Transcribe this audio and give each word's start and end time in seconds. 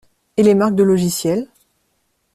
Et 0.35 0.41
les 0.41 0.55
marques 0.55 0.73
de 0.73 0.81
logiciels? 0.81 1.47